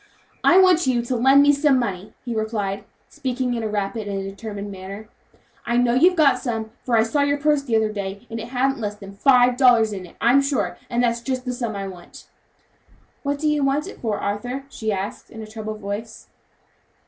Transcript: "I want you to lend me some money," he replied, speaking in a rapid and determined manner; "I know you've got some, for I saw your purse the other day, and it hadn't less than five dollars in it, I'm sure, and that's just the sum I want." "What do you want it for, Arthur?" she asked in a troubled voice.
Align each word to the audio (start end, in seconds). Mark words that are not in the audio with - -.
"I 0.43 0.57
want 0.57 0.87
you 0.87 1.03
to 1.03 1.15
lend 1.15 1.43
me 1.43 1.53
some 1.53 1.77
money," 1.77 2.15
he 2.25 2.33
replied, 2.33 2.85
speaking 3.07 3.53
in 3.53 3.61
a 3.61 3.67
rapid 3.67 4.07
and 4.07 4.23
determined 4.23 4.71
manner; 4.71 5.09
"I 5.63 5.77
know 5.77 5.93
you've 5.93 6.15
got 6.15 6.39
some, 6.39 6.71
for 6.83 6.97
I 6.97 7.03
saw 7.03 7.21
your 7.21 7.37
purse 7.37 7.61
the 7.61 7.75
other 7.75 7.91
day, 7.91 8.25
and 8.27 8.39
it 8.39 8.47
hadn't 8.47 8.79
less 8.79 8.95
than 8.95 9.13
five 9.13 9.57
dollars 9.57 9.93
in 9.93 10.07
it, 10.07 10.15
I'm 10.19 10.41
sure, 10.41 10.75
and 10.89 11.03
that's 11.03 11.21
just 11.21 11.45
the 11.45 11.53
sum 11.53 11.75
I 11.75 11.87
want." 11.87 12.25
"What 13.21 13.37
do 13.37 13.47
you 13.47 13.63
want 13.63 13.85
it 13.85 14.01
for, 14.01 14.17
Arthur?" 14.17 14.63
she 14.69 14.91
asked 14.91 15.29
in 15.29 15.43
a 15.43 15.45
troubled 15.45 15.79
voice. 15.79 16.29